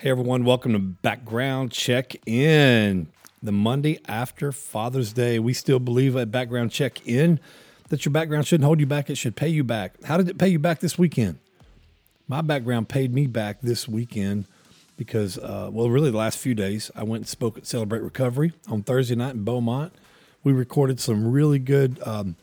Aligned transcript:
Hey 0.00 0.08
everyone, 0.08 0.44
welcome 0.46 0.72
to 0.72 0.78
Background 0.78 1.72
Check 1.72 2.26
In. 2.26 3.08
The 3.42 3.52
Monday 3.52 4.00
after 4.08 4.50
Father's 4.50 5.12
Day. 5.12 5.38
We 5.38 5.52
still 5.52 5.78
believe 5.78 6.16
at 6.16 6.30
Background 6.30 6.70
Check 6.70 7.06
In 7.06 7.38
that 7.90 8.06
your 8.06 8.12
background 8.12 8.46
shouldn't 8.46 8.64
hold 8.64 8.80
you 8.80 8.86
back, 8.86 9.10
it 9.10 9.16
should 9.16 9.36
pay 9.36 9.48
you 9.48 9.62
back. 9.62 10.02
How 10.04 10.16
did 10.16 10.30
it 10.30 10.38
pay 10.38 10.48
you 10.48 10.58
back 10.58 10.80
this 10.80 10.96
weekend? 10.96 11.38
My 12.26 12.40
background 12.40 12.88
paid 12.88 13.12
me 13.12 13.26
back 13.26 13.60
this 13.60 13.86
weekend 13.86 14.46
because, 14.96 15.36
uh, 15.36 15.68
well, 15.70 15.90
really 15.90 16.10
the 16.10 16.16
last 16.16 16.38
few 16.38 16.54
days, 16.54 16.90
I 16.96 17.02
went 17.02 17.24
and 17.24 17.28
spoke 17.28 17.58
at 17.58 17.66
Celebrate 17.66 18.00
Recovery 18.00 18.54
on 18.68 18.82
Thursday 18.82 19.16
night 19.16 19.34
in 19.34 19.44
Beaumont. 19.44 19.92
We 20.42 20.54
recorded 20.54 20.98
some 20.98 21.30
really 21.30 21.58
good 21.58 22.00
um, 22.06 22.36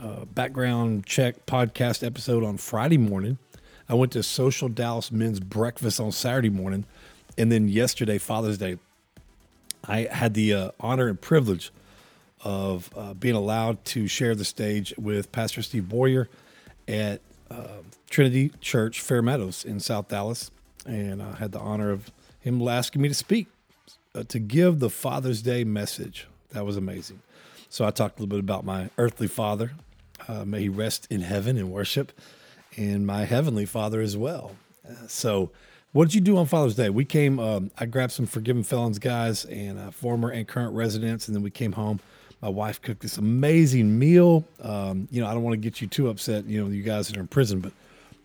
uh, 0.00 0.26
background 0.26 1.06
check 1.06 1.44
podcast 1.44 2.06
episode 2.06 2.44
on 2.44 2.56
Friday 2.56 2.98
morning. 2.98 3.38
I 3.88 3.94
went 3.94 4.12
to 4.12 4.22
Social 4.22 4.68
Dallas 4.68 5.12
Men's 5.12 5.40
Breakfast 5.40 6.00
on 6.00 6.12
Saturday 6.12 6.48
morning. 6.48 6.84
And 7.36 7.52
then 7.52 7.68
yesterday, 7.68 8.18
Father's 8.18 8.58
Day, 8.58 8.78
I 9.86 10.08
had 10.10 10.34
the 10.34 10.54
uh, 10.54 10.70
honor 10.80 11.08
and 11.08 11.20
privilege 11.20 11.70
of 12.42 12.90
uh, 12.96 13.14
being 13.14 13.34
allowed 13.34 13.84
to 13.86 14.06
share 14.06 14.34
the 14.34 14.44
stage 14.44 14.94
with 14.96 15.32
Pastor 15.32 15.62
Steve 15.62 15.88
Boyer 15.88 16.28
at 16.88 17.20
uh, 17.50 17.78
Trinity 18.08 18.52
Church, 18.60 19.00
Fair 19.00 19.22
Meadows 19.22 19.64
in 19.64 19.80
South 19.80 20.08
Dallas. 20.08 20.50
And 20.86 21.22
I 21.22 21.34
had 21.36 21.52
the 21.52 21.58
honor 21.58 21.90
of 21.90 22.10
him 22.40 22.66
asking 22.66 23.02
me 23.02 23.08
to 23.08 23.14
speak, 23.14 23.48
uh, 24.14 24.22
to 24.28 24.38
give 24.38 24.78
the 24.78 24.90
Father's 24.90 25.42
Day 25.42 25.64
message. 25.64 26.26
That 26.50 26.64
was 26.64 26.76
amazing. 26.76 27.20
So 27.68 27.84
I 27.84 27.90
talked 27.90 28.18
a 28.18 28.22
little 28.22 28.30
bit 28.30 28.40
about 28.40 28.64
my 28.64 28.90
earthly 28.96 29.26
father. 29.26 29.72
Uh, 30.28 30.44
may 30.44 30.62
he 30.62 30.68
rest 30.68 31.06
in 31.10 31.22
heaven 31.22 31.58
and 31.58 31.70
worship 31.72 32.12
and 32.76 33.06
my 33.06 33.24
heavenly 33.24 33.66
Father 33.66 34.00
as 34.00 34.16
well. 34.16 34.52
Uh, 34.88 35.06
so, 35.06 35.50
what 35.92 36.06
did 36.06 36.14
you 36.14 36.20
do 36.20 36.36
on 36.36 36.46
Father's 36.46 36.74
Day? 36.74 36.90
We 36.90 37.04
came. 37.04 37.38
Um, 37.38 37.70
I 37.78 37.86
grabbed 37.86 38.12
some 38.12 38.26
Forgiven 38.26 38.64
Felons 38.64 38.98
guys 38.98 39.44
and 39.44 39.78
uh, 39.78 39.90
former 39.90 40.30
and 40.30 40.46
current 40.46 40.74
residents, 40.74 41.28
and 41.28 41.36
then 41.36 41.42
we 41.42 41.50
came 41.50 41.72
home. 41.72 42.00
My 42.42 42.48
wife 42.48 42.82
cooked 42.82 43.00
this 43.00 43.16
amazing 43.16 43.98
meal. 43.98 44.44
Um, 44.60 45.08
you 45.10 45.22
know, 45.22 45.28
I 45.28 45.32
don't 45.32 45.42
want 45.42 45.54
to 45.54 45.58
get 45.58 45.80
you 45.80 45.86
too 45.86 46.08
upset. 46.08 46.44
You 46.46 46.62
know, 46.62 46.70
you 46.70 46.82
guys 46.82 47.08
that 47.08 47.16
are 47.16 47.20
in 47.20 47.28
prison, 47.28 47.60
but 47.60 47.72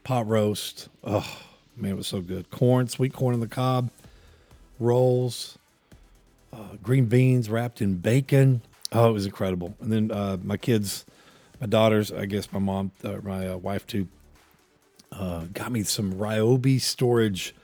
pot 0.04 0.28
roast. 0.28 0.90
Oh 1.04 1.26
man, 1.78 1.92
it 1.92 1.98
was 1.98 2.08
so 2.08 2.22
good. 2.22 2.50
Corn, 2.50 2.88
sweet 2.88 3.14
corn 3.14 3.34
on 3.34 3.40
the 3.40 3.48
cob, 3.48 3.90
rolls, 4.80 5.58
uh, 6.52 6.76
green 6.82 7.06
beans 7.06 7.50
wrapped 7.50 7.82
in 7.82 7.96
bacon. 7.96 8.62
Oh, 8.92 9.10
it 9.10 9.14
was 9.14 9.26
incredible. 9.26 9.76
And 9.80 9.92
then 9.92 10.12
uh, 10.12 10.38
my 10.44 10.58
kids, 10.58 11.06
my 11.62 11.68
daughters, 11.68 12.12
I 12.12 12.26
guess 12.26 12.52
my 12.52 12.60
mom, 12.60 12.92
uh, 13.04 13.18
my 13.24 13.50
uh, 13.50 13.58
wife 13.58 13.86
too, 13.86 14.08
uh, 15.12 15.46
got 15.54 15.72
me 15.72 15.84
some 15.84 16.14
Ryobi 16.14 16.80
storage 16.80 17.56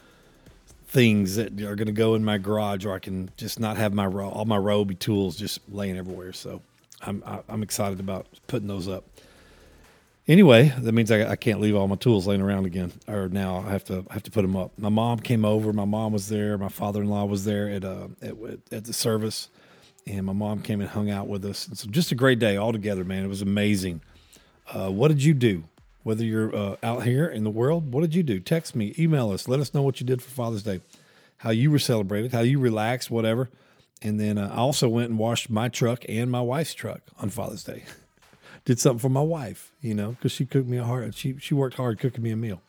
things 0.88 1.35
that 1.35 1.59
are 1.61 1.75
going 1.75 1.88
to 1.88 1.91
go 1.91 2.15
in 2.15 2.23
my 2.23 2.38
garage, 2.38 2.85
or 2.85 2.93
I 2.93 2.99
can 2.99 3.29
just 3.38 3.59
not 3.59 3.77
have 3.77 3.93
my 3.93 4.07
all 4.07 4.45
my 4.45 4.57
Ryobi 4.57 4.97
tools 4.97 5.35
just 5.35 5.59
laying 5.69 5.97
everywhere. 5.97 6.33
So 6.33 6.61
I'm 7.01 7.23
I'm 7.49 7.63
excited 7.63 7.99
about 7.99 8.27
putting 8.47 8.67
those 8.67 8.88
up. 8.88 9.03
Anyway, 10.27 10.73
that 10.79 10.91
means 10.91 11.11
I, 11.11 11.29
I 11.29 11.35
can't 11.35 11.59
leave 11.59 11.75
all 11.75 11.88
my 11.88 11.97
tools 11.97 12.25
laying 12.25 12.41
around 12.41 12.66
again, 12.66 12.91
or 13.07 13.29
now 13.29 13.63
I 13.67 13.71
have 13.71 13.83
to 13.85 14.05
I 14.09 14.13
have 14.13 14.23
to 14.23 14.31
put 14.31 14.41
them 14.41 14.55
up. 14.55 14.71
My 14.77 14.89
mom 14.89 15.19
came 15.19 15.45
over. 15.45 15.71
My 15.71 15.85
mom 15.85 16.13
was 16.13 16.29
there. 16.29 16.57
My 16.57 16.69
father 16.69 17.01
in 17.01 17.09
law 17.09 17.25
was 17.25 17.45
there 17.45 17.69
at 17.69 17.83
uh 17.83 18.07
at, 18.21 18.33
at 18.71 18.85
the 18.85 18.93
service, 18.93 19.49
and 20.07 20.25
my 20.25 20.33
mom 20.33 20.61
came 20.61 20.81
and 20.81 20.89
hung 20.89 21.11
out 21.11 21.27
with 21.27 21.45
us. 21.45 21.67
And 21.67 21.77
so 21.77 21.89
just 21.89 22.11
a 22.11 22.16
great 22.16 22.39
day 22.39 22.57
all 22.57 22.71
together, 22.71 23.03
man. 23.03 23.23
It 23.23 23.27
was 23.27 23.43
amazing. 23.43 24.01
Uh, 24.67 24.89
what 24.89 25.09
did 25.09 25.21
you 25.23 25.35
do? 25.35 25.66
Whether 26.05 26.23
you're 26.23 26.55
uh, 26.55 26.75
out 26.83 27.01
here 27.01 27.25
in 27.25 27.43
the 27.43 27.49
world, 27.49 27.91
what 27.91 28.01
did 28.01 28.13
you 28.13 28.21
do? 28.21 28.39
Text 28.39 28.75
me, 28.75 28.93
email 28.97 29.31
us, 29.31 29.47
let 29.47 29.59
us 29.59 29.73
know 29.73 29.81
what 29.81 29.99
you 29.99 30.05
did 30.05 30.21
for 30.21 30.29
Father's 30.29 30.61
Day, 30.61 30.79
how 31.37 31.49
you 31.49 31.71
were 31.71 31.79
celebrated, 31.79 32.31
how 32.31 32.41
you 32.41 32.59
relaxed, 32.59 33.09
whatever. 33.09 33.49
And 34.03 34.19
then 34.19 34.37
uh, 34.37 34.51
I 34.53 34.57
also 34.57 34.87
went 34.87 35.09
and 35.09 35.17
washed 35.17 35.49
my 35.49 35.67
truck 35.67 36.05
and 36.07 36.29
my 36.29 36.41
wife's 36.41 36.75
truck 36.75 37.01
on 37.17 37.31
Father's 37.31 37.63
Day. 37.63 37.85
did 38.65 38.79
something 38.79 38.99
for 38.99 39.09
my 39.09 39.21
wife, 39.21 39.71
you 39.81 39.95
know, 39.95 40.11
because 40.11 40.31
she 40.31 40.45
cooked 40.45 40.67
me 40.67 40.77
a 40.77 40.83
hard. 40.83 41.15
She 41.15 41.38
she 41.39 41.55
worked 41.55 41.77
hard 41.77 41.99
cooking 41.99 42.23
me 42.23 42.29
a 42.29 42.35
meal. 42.35 42.61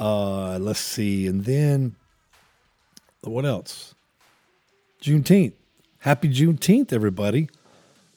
Uh, 0.00 0.58
let's 0.58 0.80
see, 0.80 1.28
and 1.28 1.44
then 1.44 1.94
what 3.20 3.44
else? 3.44 3.94
Juneteenth. 5.00 5.52
Happy 6.00 6.28
Juneteenth, 6.28 6.92
everybody. 6.92 7.48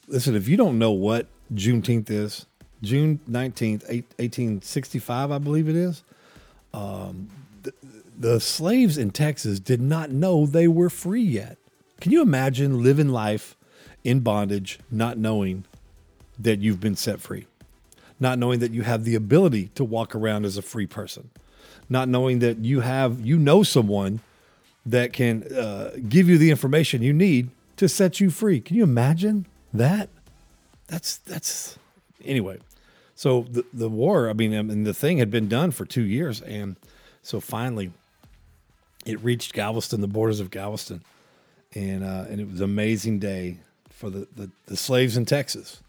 Listen, 0.08 0.34
if 0.34 0.48
you 0.48 0.56
don't 0.56 0.76
know 0.76 0.90
what 0.90 1.28
Juneteenth 1.54 2.10
is, 2.10 2.46
June 2.82 3.20
19th, 3.30 3.86
1865, 3.88 5.30
I 5.30 5.38
believe 5.38 5.68
it 5.68 5.76
is. 5.76 6.02
Um, 6.72 7.28
the, 7.62 7.72
the 8.18 8.40
slaves 8.40 8.96
in 8.96 9.10
Texas 9.10 9.60
did 9.60 9.80
not 9.80 10.10
know 10.10 10.46
they 10.46 10.68
were 10.68 10.90
free 10.90 11.22
yet. 11.22 11.58
Can 12.00 12.12
you 12.12 12.22
imagine 12.22 12.82
living 12.82 13.08
life 13.08 13.56
in 14.04 14.20
bondage, 14.20 14.78
not 14.90 15.18
knowing 15.18 15.64
that 16.38 16.60
you've 16.60 16.80
been 16.80 16.96
set 16.96 17.20
free? 17.20 17.46
Not 18.18 18.38
knowing 18.38 18.60
that 18.60 18.72
you 18.72 18.82
have 18.82 19.04
the 19.04 19.14
ability 19.14 19.70
to 19.74 19.84
walk 19.84 20.14
around 20.14 20.44
as 20.44 20.56
a 20.56 20.62
free 20.62 20.86
person, 20.86 21.30
not 21.88 22.08
knowing 22.08 22.38
that 22.38 22.58
you 22.58 22.80
have, 22.80 23.20
you 23.20 23.38
know, 23.38 23.62
someone 23.62 24.20
that 24.86 25.12
can 25.12 25.42
uh, 25.52 25.92
give 26.08 26.28
you 26.28 26.38
the 26.38 26.50
information 26.50 27.02
you 27.02 27.12
need 27.12 27.50
to 27.76 27.88
set 27.88 28.20
you 28.20 28.30
free. 28.30 28.60
Can 28.60 28.76
you 28.76 28.82
imagine 28.82 29.46
that? 29.72 30.08
That's, 30.86 31.18
that's, 31.18 31.78
anyway, 32.24 32.58
so 33.14 33.46
the 33.50 33.64
the 33.72 33.88
war, 33.88 34.30
I 34.30 34.32
mean, 34.32 34.54
I 34.54 34.62
mean, 34.62 34.84
the 34.84 34.94
thing 34.94 35.18
had 35.18 35.30
been 35.30 35.48
done 35.48 35.70
for 35.70 35.84
two 35.84 36.02
years, 36.02 36.40
and 36.40 36.76
so 37.22 37.40
finally, 37.40 37.92
it 39.04 39.22
reached 39.22 39.52
Galveston, 39.52 40.00
the 40.00 40.08
borders 40.08 40.40
of 40.40 40.50
Galveston, 40.50 41.02
and 41.74 42.04
uh, 42.04 42.24
and 42.28 42.40
it 42.40 42.48
was 42.50 42.60
an 42.60 42.64
amazing 42.64 43.18
day 43.18 43.58
for 43.90 44.10
the, 44.10 44.26
the, 44.34 44.50
the 44.66 44.76
slaves 44.76 45.16
in 45.16 45.26
Texas 45.26 45.82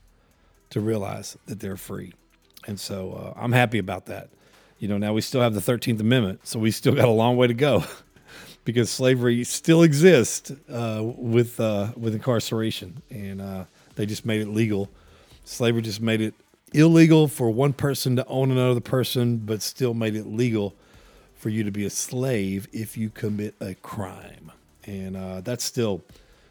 to 0.69 0.81
realize 0.81 1.37
that 1.45 1.59
they're 1.59 1.77
free, 1.77 2.13
and 2.67 2.79
so 2.79 3.13
uh, 3.13 3.39
I'm 3.39 3.53
happy 3.53 3.77
about 3.77 4.07
that. 4.07 4.29
You 4.79 4.87
know, 4.87 4.97
now 4.97 5.13
we 5.13 5.21
still 5.21 5.41
have 5.41 5.53
the 5.53 5.61
Thirteenth 5.61 6.01
Amendment, 6.01 6.45
so 6.47 6.59
we 6.59 6.71
still 6.71 6.93
got 6.93 7.05
a 7.05 7.11
long 7.11 7.37
way 7.37 7.47
to 7.47 7.53
go. 7.53 7.83
because 8.63 8.89
slavery 8.89 9.43
still 9.43 9.83
exists 9.83 10.51
uh, 10.71 11.01
with 11.03 11.59
uh, 11.59 11.91
with 11.97 12.13
incarceration, 12.13 13.01
and 13.09 13.41
uh, 13.41 13.63
they 13.95 14.05
just 14.05 14.25
made 14.25 14.41
it 14.41 14.47
legal. 14.47 14.89
Slavery 15.43 15.81
just 15.81 16.01
made 16.01 16.21
it 16.21 16.33
illegal 16.73 17.27
for 17.27 17.49
one 17.49 17.73
person 17.73 18.15
to 18.15 18.25
own 18.27 18.51
another 18.51 18.79
person, 18.79 19.37
but 19.37 19.61
still 19.61 19.93
made 19.93 20.15
it 20.15 20.25
legal 20.25 20.75
for 21.35 21.49
you 21.49 21.63
to 21.63 21.71
be 21.71 21.85
a 21.85 21.89
slave 21.89 22.67
if 22.71 22.95
you 22.95 23.09
commit 23.09 23.55
a 23.59 23.73
crime. 23.75 24.51
And 24.85 25.17
uh, 25.17 25.41
that's 25.41 25.63
still 25.63 26.01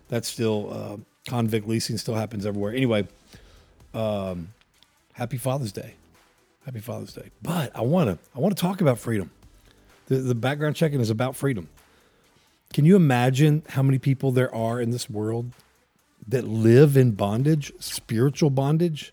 that's 0.08 0.28
still 0.28 0.72
uh, 0.72 0.96
convict 1.28 1.68
leasing 1.68 1.96
still 1.96 2.14
happens 2.14 2.44
everywhere. 2.44 2.74
Anyway, 2.74 3.06
um, 3.94 4.48
happy 5.12 5.36
Father's 5.36 5.72
Day, 5.72 5.94
happy 6.64 6.80
Father's 6.80 7.12
Day. 7.12 7.30
But 7.42 7.74
I 7.74 7.82
want 7.82 8.10
to 8.10 8.18
I 8.36 8.40
want 8.40 8.56
to 8.56 8.60
talk 8.60 8.80
about 8.80 8.98
freedom. 8.98 9.30
The, 10.06 10.16
the 10.16 10.34
Background 10.34 10.74
Check 10.74 10.92
In 10.92 11.00
is 11.00 11.10
about 11.10 11.36
freedom. 11.36 11.68
Can 12.72 12.84
you 12.84 12.96
imagine 12.96 13.62
how 13.68 13.82
many 13.82 13.98
people 13.98 14.32
there 14.32 14.52
are 14.54 14.80
in 14.80 14.90
this 14.90 15.08
world 15.08 15.52
that 16.28 16.46
live 16.46 16.96
in 16.96 17.12
bondage, 17.12 17.72
spiritual 17.78 18.50
bondage? 18.50 19.12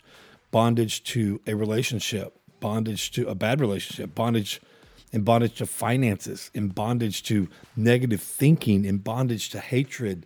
bondage 0.51 1.03
to 1.03 1.41
a 1.45 1.55
relationship, 1.55 2.37
bondage 2.59 3.11
to 3.11 3.27
a 3.27 3.35
bad 3.35 3.59
relationship, 3.59 4.15
bondage 4.15 4.61
in 5.11 5.21
bondage 5.21 5.55
to 5.55 5.65
finances, 5.65 6.51
in 6.53 6.67
bondage 6.69 7.23
to 7.23 7.47
negative 7.75 8.21
thinking, 8.21 8.83
in 8.83 8.97
bondage 8.97 9.49
to 9.49 9.59
hatred, 9.59 10.25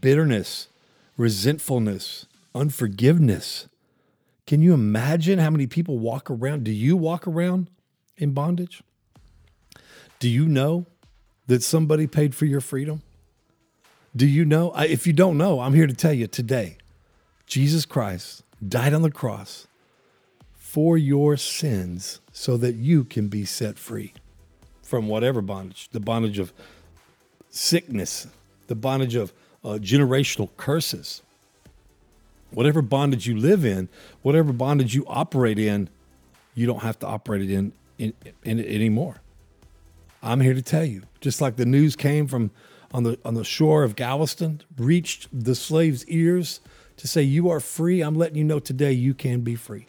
bitterness, 0.00 0.68
resentfulness, 1.16 2.26
unforgiveness. 2.54 3.66
Can 4.46 4.62
you 4.62 4.72
imagine 4.72 5.38
how 5.38 5.50
many 5.50 5.66
people 5.66 5.98
walk 5.98 6.30
around? 6.30 6.64
Do 6.64 6.70
you 6.70 6.96
walk 6.96 7.26
around 7.26 7.70
in 8.16 8.32
bondage? 8.32 8.82
Do 10.20 10.28
you 10.28 10.46
know 10.46 10.86
that 11.46 11.62
somebody 11.62 12.06
paid 12.06 12.34
for 12.34 12.44
your 12.44 12.60
freedom? 12.60 13.02
Do 14.16 14.26
you 14.26 14.44
know? 14.44 14.72
If 14.76 15.06
you 15.06 15.12
don't 15.12 15.36
know, 15.36 15.60
I'm 15.60 15.74
here 15.74 15.86
to 15.86 15.94
tell 15.94 16.12
you 16.12 16.26
today 16.26 16.78
Jesus 17.46 17.84
Christ 17.84 18.44
died 18.66 18.94
on 18.94 19.02
the 19.02 19.10
cross 19.10 19.66
for 20.54 20.96
your 20.96 21.36
sins 21.36 22.20
so 22.32 22.56
that 22.56 22.76
you 22.76 23.04
can 23.04 23.28
be 23.28 23.44
set 23.44 23.78
free 23.78 24.14
from 24.82 25.08
whatever 25.08 25.40
bondage 25.40 25.88
the 25.90 26.00
bondage 26.00 26.38
of 26.38 26.52
sickness, 27.50 28.26
the 28.68 28.74
bondage 28.74 29.14
of 29.14 29.32
uh, 29.64 29.78
generational 29.80 30.48
curses. 30.56 31.22
Whatever 32.50 32.82
bondage 32.82 33.26
you 33.26 33.36
live 33.36 33.64
in, 33.64 33.88
whatever 34.22 34.52
bondage 34.52 34.94
you 34.94 35.04
operate 35.08 35.58
in, 35.58 35.88
you 36.54 36.66
don't 36.66 36.82
have 36.82 36.98
to 37.00 37.06
operate 37.06 37.42
it 37.42 37.50
in, 37.50 37.72
in, 37.98 38.12
in 38.44 38.60
anymore. 38.60 39.20
I'm 40.22 40.40
here 40.40 40.54
to 40.54 40.62
tell 40.62 40.84
you, 40.84 41.02
just 41.20 41.40
like 41.40 41.56
the 41.56 41.66
news 41.66 41.96
came 41.96 42.28
from 42.28 42.52
on 42.94 43.02
the 43.02 43.18
on 43.24 43.34
the 43.34 43.44
shore 43.44 43.82
of 43.82 43.96
Galveston, 43.96 44.62
reached 44.78 45.28
the 45.32 45.54
slaves' 45.54 46.06
ears 46.06 46.60
to 46.96 47.08
say 47.08 47.22
you 47.22 47.50
are 47.50 47.60
free, 47.60 48.00
I'm 48.00 48.14
letting 48.14 48.36
you 48.36 48.44
know 48.44 48.60
today 48.60 48.92
you 48.92 49.14
can 49.14 49.40
be 49.40 49.56
free. 49.56 49.88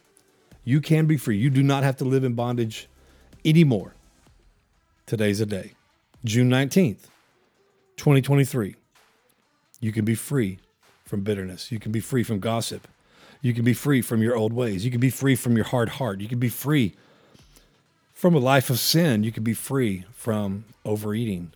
You 0.63 0.81
can 0.81 1.05
be 1.05 1.17
free. 1.17 1.37
You 1.37 1.51
do 1.51 1.61
not 1.61 1.83
have 1.83 1.97
to 1.97 2.05
live 2.05 2.23
in 2.23 2.33
bondage 2.33 2.89
anymore. 3.45 3.93
Today's 5.05 5.39
a 5.39 5.45
day. 5.45 5.73
June 6.23 6.49
19th, 6.49 7.05
2023, 7.97 8.75
you 9.79 9.91
can 9.91 10.03
be 10.03 10.15
free 10.15 10.57
from 11.05 11.21
bitterness. 11.21 11.71
You 11.71 11.79
can 11.79 11.91
be 11.91 11.99
free 11.99 12.23
from 12.23 12.39
gossip. 12.39 12.87
You 13.41 13.53
can 13.53 13.63
be 13.63 13.75
free 13.75 14.01
from 14.01 14.23
your 14.23 14.35
old 14.35 14.51
ways. 14.51 14.83
You 14.83 14.89
can 14.89 14.99
be 14.99 15.11
free 15.11 15.35
from 15.35 15.55
your 15.55 15.65
hard 15.65 15.89
heart. 15.89 16.19
You 16.21 16.27
can 16.27 16.39
be 16.39 16.49
free 16.49 16.95
from 18.11 18.33
a 18.33 18.39
life 18.39 18.71
of 18.71 18.79
sin. 18.79 19.23
You 19.23 19.31
can 19.31 19.43
be 19.43 19.53
free 19.53 20.05
from 20.15 20.65
overeating. 20.83 21.51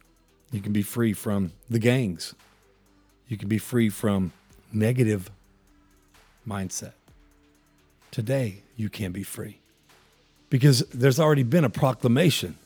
You 0.52 0.62
can 0.62 0.74
be 0.74 0.82
free 0.82 1.14
from 1.14 1.52
the 1.70 1.80
gangs. 1.80 2.34
You 3.28 3.38
can 3.38 3.48
be 3.48 3.58
free 3.58 3.90
from 3.90 4.32
negative 4.74 5.30
mindset. 6.48 6.94
Today, 8.12 8.64
you 8.76 8.90
can 8.90 9.12
be 9.12 9.24
free 9.24 9.60
because 10.50 10.80
there's 10.90 11.20
already 11.20 11.44
been 11.44 11.64
a 11.64 11.70
proclamation 11.70 12.58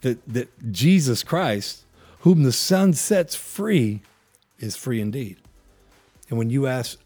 that, 0.00 0.18
that 0.26 0.72
Jesus 0.72 1.22
Christ, 1.22 1.84
whom 2.20 2.42
the 2.42 2.52
Son 2.52 2.92
sets 2.92 3.34
free, 3.36 4.02
is 4.58 4.76
free 4.76 5.00
indeed. 5.00 5.36
And 6.28 6.38
when 6.38 6.50
you 6.50 6.66
ask 6.66 6.98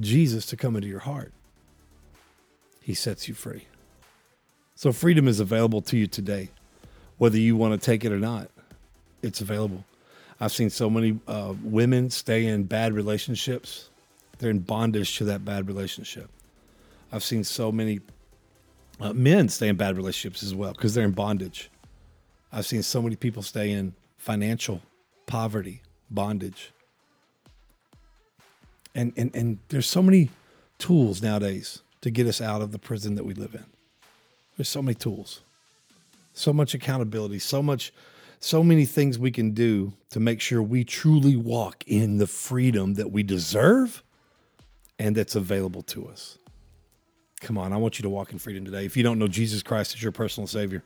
Jesus 0.00 0.46
to 0.46 0.56
come 0.56 0.74
into 0.74 0.88
your 0.88 1.00
heart, 1.00 1.32
he 2.80 2.94
sets 2.94 3.28
you 3.28 3.34
free. 3.34 3.66
So 4.74 4.92
freedom 4.92 5.28
is 5.28 5.38
available 5.38 5.80
to 5.82 5.96
you 5.96 6.08
today, 6.08 6.50
whether 7.18 7.38
you 7.38 7.56
want 7.56 7.80
to 7.80 7.84
take 7.84 8.04
it 8.04 8.10
or 8.10 8.18
not. 8.18 8.50
It's 9.22 9.40
available. 9.40 9.84
I've 10.40 10.52
seen 10.52 10.70
so 10.70 10.90
many 10.90 11.18
uh, 11.28 11.54
women 11.62 12.10
stay 12.10 12.46
in 12.46 12.64
bad 12.64 12.92
relationships. 12.92 13.90
They're 14.38 14.50
in 14.50 14.60
bondage 14.60 15.16
to 15.18 15.24
that 15.24 15.44
bad 15.44 15.68
relationship. 15.68 16.28
I've 17.12 17.22
seen 17.22 17.44
so 17.44 17.70
many 17.70 18.00
uh, 19.00 19.12
men 19.12 19.48
stay 19.48 19.68
in 19.68 19.76
bad 19.76 19.96
relationships 19.96 20.42
as 20.42 20.54
well 20.54 20.72
because 20.72 20.94
they're 20.94 21.04
in 21.04 21.12
bondage. 21.12 21.70
I've 22.52 22.66
seen 22.66 22.82
so 22.82 23.00
many 23.00 23.16
people 23.16 23.42
stay 23.42 23.70
in 23.70 23.94
financial 24.18 24.82
poverty, 25.26 25.82
bondage. 26.10 26.72
And, 28.94 29.12
and, 29.16 29.34
and 29.34 29.58
there's 29.68 29.86
so 29.86 30.02
many 30.02 30.30
tools 30.78 31.22
nowadays 31.22 31.82
to 32.02 32.10
get 32.10 32.26
us 32.26 32.40
out 32.40 32.62
of 32.62 32.72
the 32.72 32.78
prison 32.78 33.14
that 33.14 33.24
we 33.24 33.34
live 33.34 33.54
in. 33.54 33.64
There's 34.56 34.68
so 34.68 34.82
many 34.82 34.94
tools, 34.94 35.40
so 36.34 36.52
much 36.52 36.74
accountability, 36.74 37.38
so 37.38 37.62
much, 37.62 37.92
so 38.44 38.64
many 38.64 38.84
things 38.84 39.20
we 39.20 39.30
can 39.30 39.52
do 39.52 39.92
to 40.10 40.18
make 40.18 40.40
sure 40.40 40.60
we 40.60 40.82
truly 40.82 41.36
walk 41.36 41.84
in 41.86 42.18
the 42.18 42.26
freedom 42.26 42.94
that 42.94 43.12
we 43.12 43.22
deserve 43.22 44.02
and 44.98 45.16
that's 45.16 45.36
available 45.36 45.82
to 45.82 46.08
us. 46.08 46.38
Come 47.40 47.56
on, 47.56 47.72
I 47.72 47.76
want 47.76 48.00
you 48.00 48.02
to 48.02 48.08
walk 48.08 48.32
in 48.32 48.40
freedom 48.40 48.64
today. 48.64 48.84
If 48.84 48.96
you 48.96 49.04
don't 49.04 49.20
know 49.20 49.28
Jesus 49.28 49.62
Christ 49.62 49.94
as 49.94 50.02
your 50.02 50.10
personal 50.10 50.48
Savior, 50.48 50.82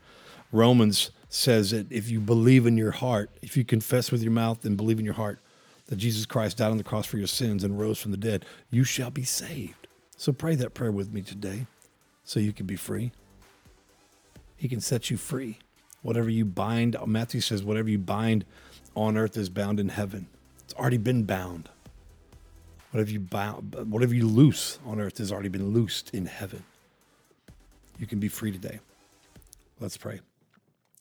Romans 0.52 1.10
says 1.30 1.70
that 1.70 1.90
if 1.90 2.10
you 2.10 2.20
believe 2.20 2.66
in 2.66 2.76
your 2.76 2.90
heart, 2.90 3.30
if 3.40 3.56
you 3.56 3.64
confess 3.64 4.12
with 4.12 4.22
your 4.22 4.32
mouth 4.32 4.66
and 4.66 4.76
believe 4.76 4.98
in 4.98 5.06
your 5.06 5.14
heart 5.14 5.38
that 5.86 5.96
Jesus 5.96 6.26
Christ 6.26 6.58
died 6.58 6.70
on 6.70 6.76
the 6.76 6.84
cross 6.84 7.06
for 7.06 7.16
your 7.16 7.26
sins 7.26 7.64
and 7.64 7.80
rose 7.80 7.98
from 7.98 8.10
the 8.10 8.18
dead, 8.18 8.44
you 8.70 8.84
shall 8.84 9.10
be 9.10 9.24
saved. 9.24 9.88
So 10.18 10.30
pray 10.30 10.56
that 10.56 10.74
prayer 10.74 10.92
with 10.92 11.10
me 11.10 11.22
today 11.22 11.66
so 12.22 12.38
you 12.38 12.52
can 12.52 12.66
be 12.66 12.76
free. 12.76 13.12
He 14.56 14.68
can 14.68 14.82
set 14.82 15.10
you 15.10 15.16
free. 15.16 15.58
Whatever 16.06 16.30
you 16.30 16.44
bind, 16.44 16.96
Matthew 17.04 17.40
says, 17.40 17.64
whatever 17.64 17.88
you 17.88 17.98
bind 17.98 18.44
on 18.94 19.16
earth 19.16 19.36
is 19.36 19.48
bound 19.48 19.80
in 19.80 19.88
heaven. 19.88 20.28
It's 20.62 20.74
already 20.74 20.98
been 20.98 21.24
bound. 21.24 21.68
Whatever 22.92 23.10
you 23.10 23.18
bound, 23.18 23.74
whatever 23.90 24.14
you 24.14 24.24
loose 24.24 24.78
on 24.86 25.00
earth 25.00 25.18
has 25.18 25.32
already 25.32 25.48
been 25.48 25.74
loosed 25.74 26.14
in 26.14 26.26
heaven. 26.26 26.62
You 27.98 28.06
can 28.06 28.20
be 28.20 28.28
free 28.28 28.52
today. 28.52 28.78
Let's 29.80 29.96
pray. 29.96 30.20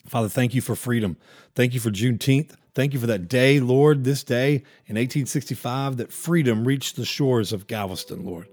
Father, 0.08 0.28
thank 0.28 0.56
you 0.56 0.62
for 0.62 0.76
freedom. 0.76 1.18
Thank 1.54 1.76
you 1.76 1.80
for 1.80 1.92
Juneteenth. 1.92 2.56
Thank 2.74 2.96
you 2.96 3.00
for 3.00 3.06
that 3.06 3.28
day, 3.28 3.60
Lord, 3.60 4.06
this 4.06 4.24
day 4.24 4.56
in 4.88 4.96
1865 4.96 5.98
that 5.98 6.12
freedom 6.12 6.66
reached 6.66 6.96
the 6.96 7.06
shores 7.06 7.54
of 7.54 7.68
Galveston, 7.68 8.26
Lord. 8.26 8.48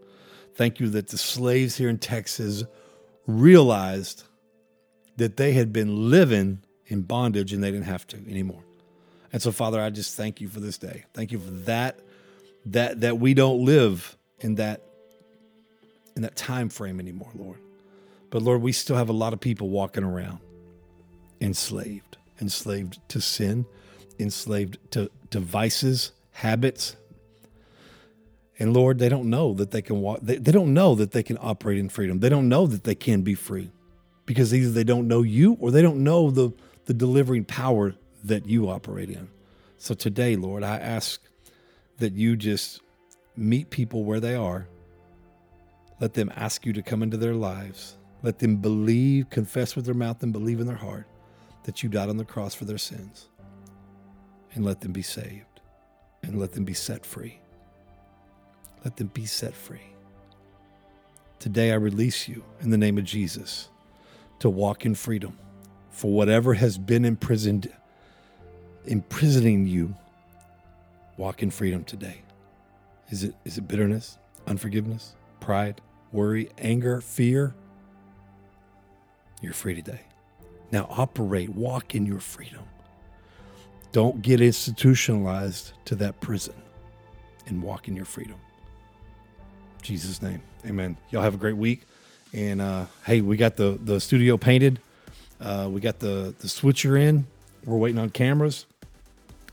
Thank 0.54 0.80
you 0.80 0.90
that 0.90 1.08
the 1.08 1.16
slaves 1.16 1.78
here 1.78 1.88
in 1.88 1.96
Texas 1.96 2.64
realized 3.26 4.24
that 5.16 5.36
they 5.36 5.52
had 5.52 5.72
been 5.72 6.10
living 6.10 6.62
in 6.86 7.02
bondage 7.02 7.52
and 7.52 7.62
they 7.62 7.70
didn't 7.70 7.86
have 7.86 8.06
to 8.08 8.16
anymore. 8.28 8.62
And 9.32 9.40
so, 9.40 9.50
Father, 9.50 9.80
I 9.80 9.90
just 9.90 10.16
thank 10.16 10.40
you 10.40 10.48
for 10.48 10.60
this 10.60 10.78
day. 10.78 11.04
Thank 11.14 11.32
you 11.32 11.38
for 11.38 11.50
that, 11.50 11.98
that 12.66 13.00
that 13.00 13.18
we 13.18 13.34
don't 13.34 13.64
live 13.64 14.16
in 14.40 14.56
that 14.56 14.82
in 16.14 16.22
that 16.22 16.36
time 16.36 16.68
frame 16.68 17.00
anymore, 17.00 17.30
Lord. 17.34 17.58
But 18.30 18.42
Lord, 18.42 18.62
we 18.62 18.72
still 18.72 18.96
have 18.96 19.08
a 19.08 19.14
lot 19.14 19.32
of 19.32 19.40
people 19.40 19.68
walking 19.68 20.04
around 20.04 20.40
enslaved, 21.40 22.16
enslaved 22.40 22.98
to 23.08 23.20
sin, 23.20 23.66
enslaved 24.18 24.78
to, 24.92 25.10
to 25.30 25.40
vices, 25.40 26.12
habits. 26.32 26.96
And 28.58 28.72
Lord, 28.74 28.98
they 28.98 29.08
don't 29.08 29.28
know 29.28 29.54
that 29.54 29.70
they 29.70 29.82
can 29.82 30.00
walk, 30.00 30.20
they, 30.22 30.36
they 30.36 30.52
don't 30.52 30.72
know 30.72 30.94
that 30.94 31.10
they 31.10 31.22
can 31.22 31.38
operate 31.40 31.78
in 31.78 31.88
freedom. 31.88 32.20
They 32.20 32.28
don't 32.28 32.48
know 32.48 32.66
that 32.66 32.84
they 32.84 32.94
can 32.94 33.22
be 33.22 33.34
free 33.34 33.70
because 34.26 34.54
either 34.54 34.70
they 34.70 34.84
don't 34.84 35.08
know 35.08 35.22
you 35.22 35.56
or 35.60 35.70
they 35.70 35.82
don't 35.82 36.02
know 36.02 36.30
the, 36.30 36.52
the 36.86 36.94
delivering 36.94 37.44
power 37.44 37.94
that 38.24 38.46
you 38.46 38.68
operate 38.68 39.10
in. 39.10 39.28
So 39.78 39.94
today, 39.94 40.36
Lord, 40.36 40.62
I 40.62 40.78
ask 40.78 41.20
that 41.98 42.12
you 42.12 42.36
just 42.36 42.80
meet 43.36 43.70
people 43.70 44.04
where 44.04 44.20
they 44.20 44.34
are. 44.34 44.68
Let 46.00 46.14
them 46.14 46.32
ask 46.36 46.64
you 46.64 46.72
to 46.72 46.82
come 46.82 47.02
into 47.02 47.16
their 47.16 47.34
lives. 47.34 47.96
Let 48.22 48.38
them 48.38 48.56
believe, 48.56 49.30
confess 49.30 49.74
with 49.74 49.84
their 49.84 49.94
mouth, 49.94 50.22
and 50.22 50.32
believe 50.32 50.60
in 50.60 50.66
their 50.66 50.76
heart 50.76 51.06
that 51.64 51.82
you 51.82 51.88
died 51.88 52.08
on 52.08 52.16
the 52.16 52.24
cross 52.24 52.54
for 52.54 52.64
their 52.64 52.78
sins. 52.78 53.28
And 54.54 54.64
let 54.64 54.80
them 54.80 54.92
be 54.92 55.02
saved. 55.02 55.60
And 56.22 56.38
let 56.38 56.52
them 56.52 56.64
be 56.64 56.74
set 56.74 57.04
free. 57.04 57.40
Let 58.84 58.96
them 58.96 59.08
be 59.08 59.26
set 59.26 59.54
free. 59.54 59.94
Today 61.38 61.72
I 61.72 61.76
release 61.76 62.28
you 62.28 62.44
in 62.60 62.70
the 62.70 62.78
name 62.78 62.98
of 62.98 63.04
Jesus 63.04 63.68
to 64.42 64.50
walk 64.50 64.84
in 64.84 64.92
freedom 64.92 65.38
for 65.90 66.10
whatever 66.10 66.54
has 66.54 66.76
been 66.76 67.04
imprisoned, 67.04 67.72
imprisoning 68.84 69.68
you. 69.68 69.94
Walk 71.16 71.44
in 71.44 71.50
freedom 71.52 71.84
today. 71.84 72.22
Is 73.08 73.22
it, 73.22 73.36
is 73.44 73.58
it 73.58 73.68
bitterness, 73.68 74.18
unforgiveness, 74.48 75.14
pride, 75.38 75.80
worry, 76.10 76.50
anger, 76.58 77.00
fear? 77.00 77.54
You're 79.40 79.52
free 79.52 79.76
today. 79.76 80.00
Now 80.72 80.88
operate, 80.90 81.50
walk 81.50 81.94
in 81.94 82.04
your 82.04 82.18
freedom. 82.18 82.64
Don't 83.92 84.22
get 84.22 84.40
institutionalized 84.40 85.72
to 85.84 85.94
that 85.96 86.20
prison 86.20 86.54
and 87.46 87.62
walk 87.62 87.86
in 87.86 87.94
your 87.94 88.06
freedom. 88.06 88.40
In 89.78 89.84
Jesus' 89.84 90.20
name, 90.20 90.42
amen. 90.66 90.96
Y'all 91.10 91.22
have 91.22 91.34
a 91.34 91.38
great 91.38 91.56
week. 91.56 91.86
And 92.32 92.60
uh, 92.60 92.86
hey, 93.04 93.20
we 93.20 93.36
got 93.36 93.56
the 93.56 93.78
the 93.82 94.00
studio 94.00 94.36
painted. 94.36 94.80
Uh, 95.40 95.68
we 95.70 95.80
got 95.80 95.98
the 95.98 96.34
the 96.38 96.48
switcher 96.48 96.96
in. 96.96 97.26
We're 97.64 97.76
waiting 97.76 97.98
on 97.98 98.10
cameras, 98.10 98.66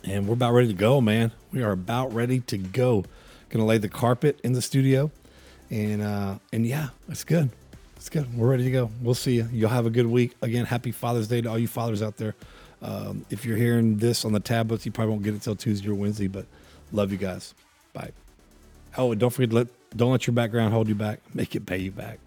and 0.03 0.27
we're 0.27 0.33
about 0.33 0.53
ready 0.53 0.69
to 0.69 0.73
go, 0.73 1.01
man. 1.01 1.31
We 1.51 1.61
are 1.61 1.71
about 1.71 2.13
ready 2.13 2.39
to 2.41 2.57
go. 2.57 3.05
Gonna 3.49 3.65
lay 3.65 3.79
the 3.79 3.89
carpet 3.89 4.39
in 4.43 4.53
the 4.53 4.61
studio, 4.61 5.11
and 5.69 6.01
uh, 6.01 6.35
and 6.53 6.65
yeah, 6.65 6.89
it's 7.09 7.23
good. 7.23 7.49
It's 7.97 8.07
good. 8.07 8.33
We're 8.33 8.49
ready 8.49 8.63
to 8.63 8.71
go. 8.71 8.89
We'll 9.01 9.13
see 9.13 9.35
you. 9.35 9.49
You'll 9.51 9.69
have 9.69 9.85
a 9.85 9.89
good 9.89 10.07
week. 10.07 10.35
Again, 10.41 10.65
happy 10.65 10.91
Father's 10.91 11.27
Day 11.27 11.41
to 11.41 11.49
all 11.49 11.59
you 11.59 11.67
fathers 11.67 12.01
out 12.01 12.15
there. 12.15 12.33
Um, 12.81 13.25
if 13.29 13.43
you're 13.43 13.57
hearing 13.57 13.97
this 13.97 14.23
on 14.23 14.31
the 14.31 14.39
tablets, 14.39 14.85
you 14.85 14.91
probably 14.93 15.11
won't 15.11 15.23
get 15.23 15.33
it 15.33 15.41
till 15.41 15.55
Tuesday 15.55 15.89
or 15.89 15.95
Wednesday, 15.95 16.27
but 16.27 16.45
love 16.93 17.11
you 17.11 17.17
guys. 17.17 17.53
Bye. 17.91 18.11
Oh, 18.97 19.13
don't 19.15 19.31
forget 19.31 19.49
to 19.49 19.55
let 19.57 19.67
don't 19.97 20.11
let 20.11 20.27
your 20.27 20.33
background 20.33 20.73
hold 20.73 20.87
you 20.87 20.95
back. 20.95 21.19
Make 21.33 21.55
it 21.55 21.65
pay 21.65 21.79
you 21.79 21.91
back. 21.91 22.19